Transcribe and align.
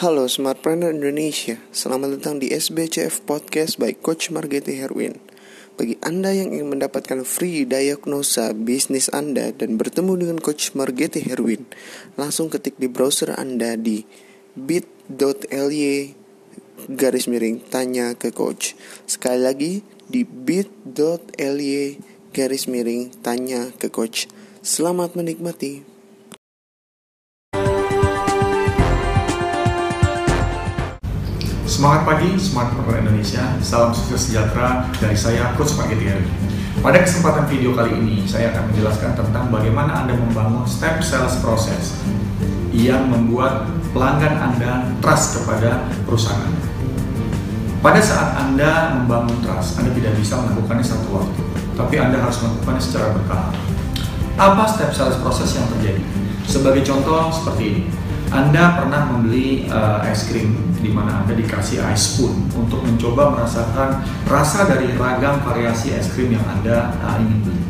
Halo 0.00 0.24
Smartpreneur 0.32 0.96
Indonesia, 0.96 1.60
selamat 1.76 2.16
datang 2.16 2.40
di 2.40 2.48
SBCF 2.48 3.20
Podcast 3.28 3.76
by 3.76 3.92
Coach 4.00 4.32
Margeti 4.32 4.80
Herwin. 4.80 5.20
Bagi 5.76 6.00
Anda 6.00 6.32
yang 6.32 6.56
ingin 6.56 6.72
mendapatkan 6.72 7.20
free 7.28 7.68
diagnosa 7.68 8.56
bisnis 8.56 9.12
Anda 9.12 9.52
dan 9.52 9.76
bertemu 9.76 10.24
dengan 10.24 10.40
Coach 10.40 10.72
Margeti 10.72 11.20
Herwin, 11.20 11.68
langsung 12.16 12.48
ketik 12.48 12.80
di 12.80 12.88
browser 12.88 13.36
Anda 13.36 13.76
di 13.76 14.08
bit.ly 14.56 16.16
garis 16.96 17.28
miring 17.28 17.60
tanya 17.68 18.16
ke 18.16 18.32
coach. 18.32 18.80
Sekali 19.04 19.44
lagi 19.44 19.84
di 20.08 20.24
bit.ly 20.24 22.00
garis 22.32 22.64
miring 22.72 23.12
tanya 23.20 23.68
ke 23.76 23.92
coach. 23.92 24.32
Selamat 24.64 25.12
menikmati. 25.12 25.89
Semangat 31.80 32.04
pagi, 32.04 32.36
Smart 32.36 32.76
Entrepreneur 32.76 33.08
Indonesia. 33.08 33.56
Salam 33.64 33.88
sukses 33.96 34.28
sejahtera 34.28 34.84
dari 35.00 35.16
saya, 35.16 35.56
Coach 35.56 35.80
Marketing. 35.80 36.28
Pada 36.84 37.00
kesempatan 37.00 37.48
video 37.48 37.72
kali 37.72 37.96
ini, 37.96 38.28
saya 38.28 38.52
akan 38.52 38.68
menjelaskan 38.68 39.16
tentang 39.16 39.48
bagaimana 39.48 40.04
Anda 40.04 40.12
membangun 40.12 40.68
step 40.68 41.00
sales 41.00 41.40
process 41.40 41.96
yang 42.76 43.08
membuat 43.08 43.64
pelanggan 43.96 44.36
Anda 44.52 44.92
trust 45.00 45.40
kepada 45.40 45.88
perusahaan. 46.04 46.52
Pada 47.80 48.04
saat 48.04 48.36
Anda 48.36 49.00
membangun 49.00 49.40
trust, 49.40 49.80
Anda 49.80 49.96
tidak 49.96 50.20
bisa 50.20 50.36
melakukannya 50.36 50.84
satu 50.84 51.08
waktu, 51.16 51.42
tapi 51.80 51.96
Anda 51.96 52.20
harus 52.20 52.44
melakukannya 52.44 52.82
secara 52.84 53.16
bertahap. 53.16 53.56
Apa 54.36 54.68
step 54.68 54.92
sales 54.92 55.16
process 55.24 55.56
yang 55.56 55.64
terjadi? 55.72 56.04
Sebagai 56.44 56.84
contoh 56.84 57.32
seperti 57.32 57.62
ini. 57.64 57.82
Anda 58.30 58.78
pernah 58.78 59.10
membeli 59.10 59.66
uh, 59.66 60.06
es 60.06 60.30
krim 60.30 60.54
di 60.78 60.94
mana 60.94 61.26
Anda 61.26 61.34
dikasih 61.34 61.82
ice 61.90 62.14
spoon 62.14 62.46
untuk 62.54 62.86
mencoba 62.86 63.34
merasakan 63.34 64.06
rasa 64.30 64.70
dari 64.70 64.94
ragam 64.94 65.42
variasi 65.42 65.90
es 65.98 66.14
krim 66.14 66.30
yang 66.30 66.46
Anda 66.46 66.94
uh, 67.02 67.18
ingin 67.18 67.42
beli. 67.42 67.62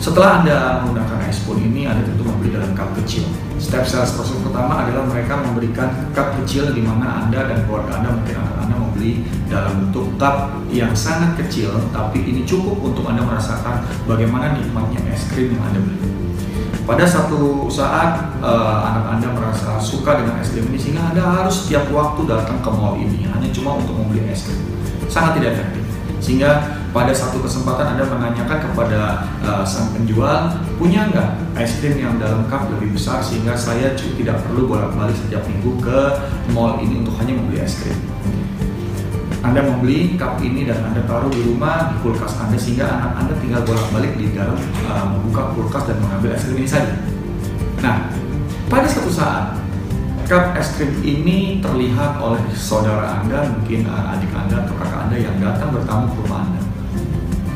Setelah 0.00 0.40
Anda 0.40 0.56
menggunakan 0.80 1.28
ice 1.28 1.44
spoon 1.44 1.60
ini, 1.60 1.84
Anda 1.84 2.08
tentu 2.08 2.24
membeli 2.24 2.56
dalam 2.56 2.72
cup 2.72 2.96
kecil. 3.04 3.28
Step 3.60 3.84
sales 3.84 4.16
proses 4.16 4.40
pertama 4.40 4.80
adalah 4.80 5.04
mereka 5.04 5.36
memberikan 5.36 6.08
cup 6.16 6.40
kecil 6.40 6.72
di 6.72 6.80
mana 6.80 7.28
Anda 7.28 7.52
dan 7.52 7.68
keluarga 7.68 8.00
Anda 8.00 8.16
mungkin 8.16 8.40
anak 8.40 8.56
Anda 8.64 8.74
membeli 8.80 9.28
dalam 9.52 9.72
bentuk 9.84 10.16
cup 10.16 10.56
yang 10.72 10.96
sangat 10.96 11.36
kecil, 11.36 11.76
tapi 11.92 12.24
ini 12.24 12.48
cukup 12.48 12.80
untuk 12.80 13.04
Anda 13.12 13.28
merasakan 13.28 13.84
bagaimana 14.08 14.56
nikmatnya 14.56 15.04
es 15.12 15.28
krim 15.28 15.52
yang 15.52 15.68
Anda 15.68 15.84
beli. 15.84 16.29
Pada 16.90 17.06
satu 17.06 17.70
saat 17.70 18.34
uh, 18.42 18.82
anak 18.82 19.14
Anda 19.14 19.30
merasa 19.30 19.78
suka 19.78 20.18
dengan 20.18 20.42
es 20.42 20.50
krim 20.50 20.66
ini 20.74 20.74
sehingga 20.74 21.14
Anda 21.14 21.22
harus 21.22 21.62
setiap 21.62 21.86
waktu 21.94 22.26
datang 22.26 22.58
ke 22.58 22.66
mall 22.66 22.98
ini 22.98 23.30
hanya 23.30 23.46
cuma 23.54 23.78
untuk 23.78 23.94
membeli 23.94 24.26
es 24.26 24.42
krim. 24.42 24.58
Sangat 25.06 25.38
tidak 25.38 25.54
efektif. 25.54 25.86
Sehingga 26.18 26.82
pada 26.90 27.14
satu 27.14 27.46
kesempatan 27.46 27.94
Anda 27.94 28.10
menanyakan 28.10 28.74
kepada 28.74 29.22
uh, 29.38 29.62
sang 29.62 29.94
penjual, 29.94 30.50
punya 30.82 31.06
nggak 31.14 31.62
es 31.62 31.78
krim 31.78 31.94
yang 31.94 32.18
dalam 32.18 32.50
cup 32.50 32.66
lebih 32.74 32.98
besar 32.98 33.22
sehingga 33.22 33.54
saya 33.54 33.94
tidak 33.94 34.42
perlu 34.42 34.66
bolak-balik 34.66 35.14
setiap 35.14 35.46
minggu 35.46 35.78
ke 35.78 35.98
mall 36.50 36.82
ini 36.82 37.06
untuk 37.06 37.14
hanya 37.22 37.38
membeli 37.38 37.62
es 37.62 37.86
krim. 37.86 37.94
Anda 39.40 39.64
membeli 39.64 40.20
cup 40.20 40.36
ini 40.44 40.68
dan 40.68 40.84
Anda 40.84 41.00
taruh 41.08 41.32
di 41.32 41.40
rumah 41.40 41.92
di 41.92 41.96
kulkas 42.04 42.36
Anda 42.36 42.60
sehingga 42.60 42.84
anak 42.84 43.12
Anda 43.24 43.34
tinggal 43.40 43.64
bolak-balik 43.64 44.12
di 44.20 44.36
dalam 44.36 44.56
uh, 44.84 45.04
membuka 45.16 45.56
kulkas 45.56 45.88
dan 45.88 45.96
mengambil 46.04 46.36
es 46.36 46.44
krim 46.44 46.60
ini 46.60 46.68
saja. 46.68 46.92
Nah, 47.80 48.12
pada 48.68 48.84
suatu 48.84 49.08
saat 49.08 49.56
cup 50.28 50.52
es 50.60 50.76
krim 50.76 50.92
ini 51.00 51.64
terlihat 51.64 52.20
oleh 52.20 52.44
saudara 52.52 53.24
Anda, 53.24 53.48
mungkin 53.48 53.88
uh, 53.88 54.12
adik 54.12 54.28
Anda 54.36 54.68
atau 54.68 54.76
kakak 54.76 55.08
Anda 55.08 55.16
yang 55.16 55.36
datang 55.40 55.72
bertamu 55.72 56.12
ke 56.12 56.16
rumah 56.20 56.40
Anda. 56.44 56.60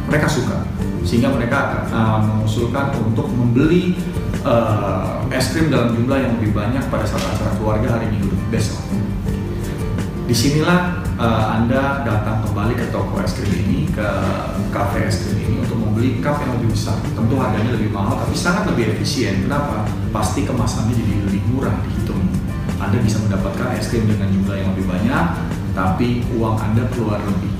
Mereka 0.08 0.26
suka 0.28 0.64
sehingga 1.04 1.36
mereka 1.36 1.84
uh, 1.92 2.16
mengusulkan 2.24 2.96
untuk 2.96 3.28
membeli 3.28 3.92
uh, 4.40 5.20
es 5.28 5.52
krim 5.52 5.68
dalam 5.68 5.92
jumlah 5.92 6.16
yang 6.16 6.32
lebih 6.40 6.56
banyak 6.56 6.80
pada 6.88 7.04
saat 7.04 7.28
acara 7.28 7.52
keluarga 7.60 8.00
hari 8.00 8.08
Minggu 8.08 8.32
besok. 8.48 8.80
Di 10.24 10.32
sinilah 10.32 11.04
uh, 11.20 11.60
Anda 11.60 12.00
datang 12.00 12.40
kembali 12.48 12.72
ke 12.80 12.88
toko 12.88 13.20
es 13.20 13.36
krim 13.36 13.52
ini, 13.60 13.92
ke 13.92 14.08
kafe 14.72 15.04
es 15.04 15.20
krim 15.20 15.36
ini 15.36 15.60
untuk 15.60 15.76
membeli 15.76 16.24
cup 16.24 16.40
yang 16.40 16.56
lebih 16.56 16.72
besar. 16.72 16.96
Tentu 17.12 17.36
harganya 17.36 17.76
lebih 17.76 17.92
mahal, 17.92 18.16
tapi 18.24 18.32
sangat 18.32 18.64
lebih 18.72 18.96
efisien. 18.96 19.44
Kenapa? 19.44 19.84
Pasti 20.08 20.48
kemasannya 20.48 20.96
jadi 20.96 21.28
lebih 21.28 21.44
murah 21.52 21.76
dihitung. 21.84 22.24
Anda 22.80 23.04
bisa 23.04 23.20
mendapatkan 23.20 23.76
es 23.76 23.92
krim 23.92 24.08
dengan 24.08 24.32
jumlah 24.32 24.56
yang 24.56 24.68
lebih 24.72 24.86
banyak, 24.88 25.26
tapi 25.74 26.22
uang 26.38 26.56
Anda 26.56 26.86
keluar 26.94 27.18
lebih. 27.20 27.50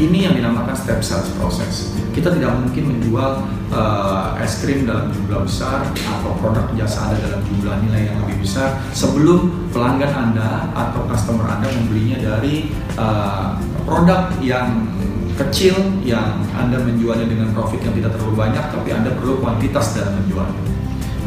Ini 0.00 0.18
yang 0.32 0.34
dinamakan 0.40 0.72
step 0.72 1.04
sales 1.04 1.28
process. 1.36 1.92
Kita 2.10 2.32
tidak 2.32 2.56
mungkin 2.56 2.96
menjual 2.96 3.44
uh, 3.70 4.34
es 4.40 4.64
krim 4.64 4.88
dalam 4.88 5.12
jumlah 5.12 5.44
besar 5.44 5.84
atau 5.92 6.32
produk 6.40 6.72
jasa 6.74 7.12
Anda 7.12 7.16
dalam 7.20 7.40
jumlah 7.44 7.76
nilai 7.86 8.02
yang 8.10 8.16
lebih 8.24 8.42
besar 8.42 8.80
sebelum 8.96 9.70
pelanggan 9.70 10.10
Anda 10.10 10.72
atau 10.72 11.04
customer 11.06 11.46
Anda 11.46 11.68
membelinya 11.70 12.18
dari 12.18 12.72
uh, 12.96 13.60
produk 13.84 14.32
yang 14.40 14.88
kecil 15.36 15.76
yang 16.04 16.44
Anda 16.56 16.80
menjualnya 16.80 17.28
dengan 17.28 17.52
profit 17.56 17.80
yang 17.84 17.94
tidak 17.96 18.16
terlalu 18.16 18.34
banyak 18.36 18.64
tapi 18.72 18.88
Anda 18.92 19.12
perlu 19.14 19.40
kuantitas 19.40 19.96
dalam 19.96 20.16
menjualnya. 20.24 20.64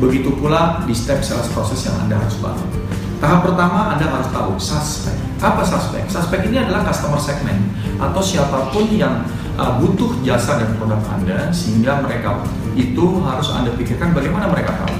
Begitu 0.01 0.29
pula 0.35 0.83
di 0.83 0.93
step 0.97 1.21
sales 1.21 1.47
process 1.53 1.87
yang 1.87 1.95
Anda 2.05 2.19
harus 2.19 2.35
bangun. 2.41 2.92
Tahap 3.23 3.39
pertama 3.47 3.95
Anda 3.95 4.11
harus 4.11 4.27
tahu 4.35 4.51
suspek. 4.59 5.15
Apa 5.39 5.63
suspek? 5.63 6.03
Suspek 6.11 6.43
ini 6.51 6.59
adalah 6.59 6.83
customer 6.83 7.15
segment 7.15 7.71
atau 7.95 8.19
siapa 8.19 8.67
pun 8.75 8.83
yang 8.91 9.23
uh, 9.55 9.79
butuh 9.79 10.11
jasa 10.27 10.59
dan 10.59 10.75
produk 10.75 10.99
Anda 11.07 11.47
sehingga 11.55 12.03
mereka 12.03 12.43
itu 12.75 13.23
harus 13.23 13.47
Anda 13.55 13.71
pikirkan 13.79 14.11
bagaimana 14.11 14.51
mereka 14.51 14.75
tahu. 14.75 14.99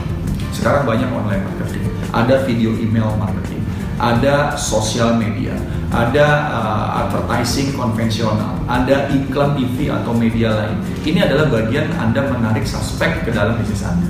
Sekarang 0.56 0.88
banyak 0.88 1.12
online 1.12 1.44
marketing, 1.44 1.92
ada 2.16 2.48
video 2.48 2.72
email 2.80 3.12
marketing, 3.20 3.60
ada 4.00 4.56
sosial 4.56 5.20
media, 5.20 5.60
ada 5.92 6.48
uh, 6.48 6.88
advertising 7.04 7.76
konvensional, 7.76 8.56
ada 8.72 9.12
iklan 9.12 9.60
TV 9.60 9.92
atau 9.92 10.16
media 10.16 10.56
lain. 10.64 10.80
Ini 11.04 11.28
adalah 11.28 11.52
bagian 11.52 11.92
Anda 12.00 12.32
menarik 12.32 12.64
suspek 12.64 13.28
ke 13.28 13.36
dalam 13.36 13.60
bisnis 13.60 13.84
Anda. 13.84 14.08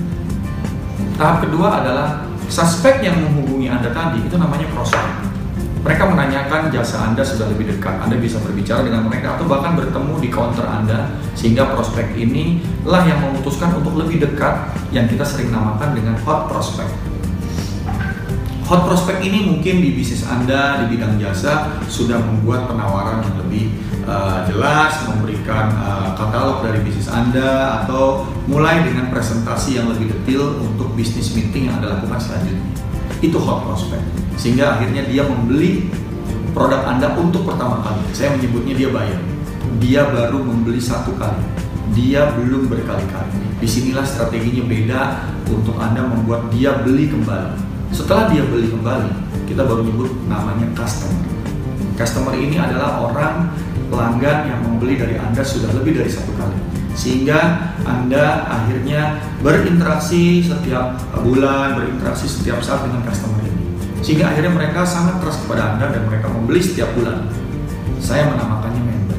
Tahap 1.18 1.50
kedua 1.50 1.82
adalah 1.82 2.30
suspek 2.48 3.04
yang 3.04 3.20
menghubungi 3.20 3.68
Anda 3.70 3.90
tadi 3.92 4.24
itu 4.24 4.36
namanya 4.36 4.68
prospek. 4.72 5.34
Mereka 5.84 6.08
menanyakan 6.08 6.72
jasa 6.72 7.12
Anda 7.12 7.20
sudah 7.20 7.44
lebih 7.52 7.76
dekat. 7.76 8.00
Anda 8.00 8.16
bisa 8.16 8.40
berbicara 8.40 8.80
dengan 8.88 9.04
mereka 9.04 9.36
atau 9.36 9.44
bahkan 9.44 9.76
bertemu 9.76 10.16
di 10.16 10.28
counter 10.32 10.64
Anda 10.64 11.12
sehingga 11.36 11.76
prospek 11.76 12.16
ini 12.16 12.64
lah 12.88 13.04
yang 13.04 13.20
memutuskan 13.20 13.76
untuk 13.76 14.00
lebih 14.00 14.24
dekat 14.24 14.72
yang 14.96 15.04
kita 15.04 15.28
sering 15.28 15.52
namakan 15.52 15.92
dengan 15.92 16.16
hot 16.24 16.48
prospect. 16.48 16.88
Hot 18.64 18.88
prospect 18.88 19.20
ini 19.20 19.44
mungkin 19.44 19.84
di 19.84 19.92
bisnis 19.92 20.24
Anda 20.24 20.80
di 20.80 20.96
bidang 20.96 21.20
jasa 21.20 21.76
sudah 21.84 22.16
membuat 22.16 22.64
penawaran 22.64 23.20
yang 23.20 23.36
lebih 23.44 23.83
uh, 24.08 24.44
jelas, 24.48 25.04
memberikan 25.08 25.72
uh, 25.80 26.12
katalog 26.16 26.64
dari 26.64 26.80
bisnis 26.84 27.08
Anda 27.10 27.84
atau 27.84 28.28
mulai 28.48 28.84
dengan 28.84 29.08
presentasi 29.10 29.80
yang 29.80 29.90
lebih 29.92 30.12
detail 30.12 30.60
untuk 30.60 30.92
bisnis 30.96 31.32
meeting 31.32 31.68
yang 31.68 31.80
Anda 31.80 31.98
lakukan 31.98 32.20
selanjutnya. 32.20 32.64
Itu 33.20 33.40
hot 33.40 33.64
prospect. 33.64 34.04
Sehingga 34.36 34.78
akhirnya 34.78 35.04
dia 35.08 35.24
membeli 35.24 35.88
produk 36.52 36.84
Anda 36.86 37.12
untuk 37.18 37.48
pertama 37.48 37.82
kali. 37.82 38.04
Saya 38.12 38.36
menyebutnya 38.36 38.74
dia 38.76 38.88
bayar. 38.92 39.20
Dia 39.80 40.02
baru 40.08 40.44
membeli 40.44 40.78
satu 40.78 41.16
kali. 41.16 41.42
Dia 41.92 42.32
belum 42.36 42.68
berkali-kali. 42.68 43.32
Di 43.60 43.68
sinilah 43.68 44.04
strateginya 44.04 44.64
beda 44.66 45.02
untuk 45.48 45.76
Anda 45.80 46.04
membuat 46.04 46.52
dia 46.52 46.76
beli 46.84 47.08
kembali. 47.08 47.56
Setelah 47.94 48.26
dia 48.28 48.42
beli 48.42 48.68
kembali, 48.68 49.10
kita 49.46 49.62
baru 49.62 49.86
nyebut 49.86 50.10
namanya 50.26 50.66
customer. 50.74 51.22
Customer 51.94 52.34
ini 52.34 52.58
adalah 52.58 53.06
orang 53.06 53.54
pelanggan 53.88 54.38
yang 54.48 54.60
membeli 54.64 54.94
dari 55.00 55.16
Anda 55.18 55.42
sudah 55.44 55.72
lebih 55.76 55.98
dari 56.00 56.10
satu 56.10 56.32
kali. 56.36 56.56
Sehingga 56.94 57.74
Anda 57.82 58.46
akhirnya 58.46 59.18
berinteraksi 59.42 60.46
setiap 60.46 60.94
bulan, 61.26 61.74
berinteraksi 61.74 62.30
setiap 62.30 62.62
saat 62.62 62.86
dengan 62.86 63.02
customer 63.02 63.42
ini. 63.42 63.74
Sehingga 64.04 64.30
akhirnya 64.30 64.52
mereka 64.54 64.86
sangat 64.86 65.18
trust 65.18 65.42
kepada 65.42 65.74
Anda 65.74 65.90
dan 65.90 66.06
mereka 66.06 66.30
membeli 66.30 66.62
setiap 66.62 66.92
bulan. 66.94 67.26
Saya 67.98 68.30
menamakannya 68.30 68.82
member. 68.84 69.18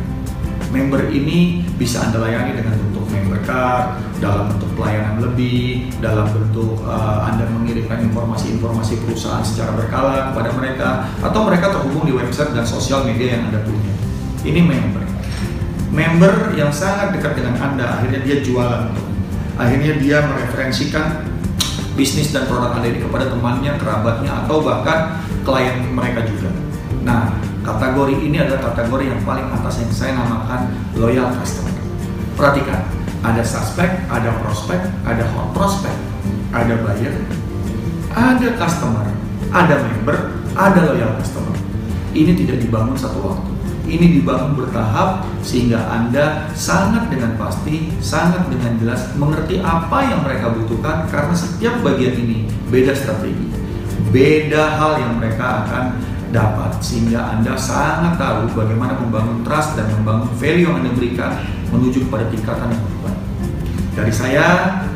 Member 0.72 1.02
ini 1.12 1.68
bisa 1.76 2.06
Anda 2.06 2.24
layani 2.24 2.56
dengan 2.56 2.80
bentuk 2.80 3.04
member 3.12 3.40
card, 3.44 4.00
dalam 4.24 4.56
bentuk 4.56 4.72
pelayanan 4.80 5.20
lebih, 5.20 5.92
dalam 6.00 6.32
bentuk 6.32 6.80
uh, 6.88 7.28
Anda 7.28 7.50
mengirimkan 7.50 8.08
informasi-informasi 8.08 9.04
perusahaan 9.04 9.44
secara 9.44 9.76
berkala 9.76 10.32
kepada 10.32 10.50
mereka, 10.56 10.90
atau 11.20 11.44
mereka 11.44 11.76
terhubung 11.76 12.08
di 12.08 12.14
website 12.16 12.56
dan 12.56 12.64
sosial 12.64 13.04
media 13.04 13.36
yang 13.36 13.52
Anda 13.52 13.60
punya. 13.68 13.95
Ini 14.46 14.62
member. 14.62 15.02
Member 15.90 16.54
yang 16.54 16.70
sangat 16.70 17.18
dekat 17.18 17.42
dengan 17.42 17.58
Anda, 17.58 17.98
akhirnya 17.98 18.22
dia 18.22 18.46
jualan. 18.46 18.94
Akhirnya 19.58 19.98
dia 19.98 20.22
mereferensikan 20.22 21.26
bisnis 21.98 22.30
dan 22.30 22.46
produk 22.46 22.78
Anda 22.78 22.94
ini 22.94 23.02
kepada 23.02 23.26
temannya, 23.34 23.74
kerabatnya, 23.82 24.46
atau 24.46 24.62
bahkan 24.62 25.26
klien 25.42 25.90
mereka 25.90 26.30
juga. 26.30 26.54
Nah, 27.02 27.34
kategori 27.66 28.22
ini 28.22 28.38
adalah 28.38 28.70
kategori 28.70 29.18
yang 29.18 29.22
paling 29.26 29.50
atas 29.50 29.82
yang 29.82 29.90
saya 29.90 30.14
namakan 30.14 30.70
loyal 30.94 31.34
customer. 31.42 31.74
Perhatikan, 32.38 32.86
ada 33.26 33.42
suspek, 33.42 34.06
ada 34.12 34.30
prospek, 34.46 34.78
ada 35.10 35.24
hot 35.34 35.58
prospect, 35.58 35.98
ada 36.54 36.76
buyer, 36.86 37.16
ada 38.14 38.48
customer, 38.62 39.10
ada 39.50 39.76
member, 39.82 40.38
ada 40.54 40.80
loyal 40.94 41.18
customer. 41.18 41.56
Ini 42.14 42.38
tidak 42.38 42.62
dibangun 42.62 42.94
satu 42.94 43.24
waktu. 43.24 43.55
Ini 43.86 44.18
dibangun 44.20 44.58
bertahap 44.58 45.30
sehingga 45.46 45.78
Anda 45.78 46.50
sangat 46.58 47.14
dengan 47.14 47.38
pasti, 47.38 47.94
sangat 48.02 48.50
dengan 48.50 48.82
jelas 48.82 49.14
mengerti 49.14 49.62
apa 49.62 50.10
yang 50.10 50.26
mereka 50.26 50.50
butuhkan 50.58 51.06
karena 51.06 51.38
setiap 51.38 51.86
bagian 51.86 52.18
ini 52.18 52.50
beda 52.74 52.98
strategi. 52.98 53.46
Beda 54.10 54.74
hal 54.82 54.98
yang 54.98 55.22
mereka 55.22 55.66
akan 55.66 56.02
dapat 56.34 56.82
sehingga 56.82 57.38
Anda 57.38 57.54
sangat 57.54 58.18
tahu 58.18 58.58
bagaimana 58.58 58.98
membangun 58.98 59.46
trust 59.46 59.78
dan 59.78 59.86
membangun 59.94 60.34
value 60.36 60.66
yang 60.66 60.82
Anda 60.82 60.92
berikan 60.98 61.32
menuju 61.70 62.10
kepada 62.10 62.26
tingkatan 62.34 62.74
yang. 62.74 62.96
Dari 63.96 64.12
saya 64.12 64.48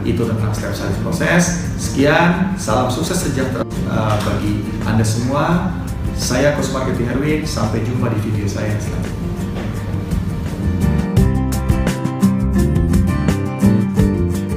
itu 0.03 0.27
tentang 0.27 0.51
step 0.51 0.75
sales 0.75 0.99
proses. 0.99 1.71
Sekian, 1.79 2.51
salam 2.59 2.91
sukses 2.91 3.15
sejahtera 3.15 3.63
uh, 3.87 4.19
bagi 4.19 4.59
Anda 4.83 5.07
semua. 5.07 5.71
Saya 6.19 6.51
Coach 6.51 6.75
Marketing 6.75 7.07
Herwin, 7.07 7.47
sampai 7.47 7.79
jumpa 7.87 8.11
di 8.11 8.19
video 8.27 8.43
saya 8.43 8.75
selanjutnya. 8.75 9.18